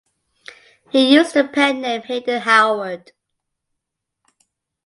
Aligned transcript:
He 0.89 1.13
used 1.13 1.35
the 1.35 1.43
pen 1.47 1.81
name 1.81 2.01
Hayden 2.01 2.41
Howard. 2.41 3.11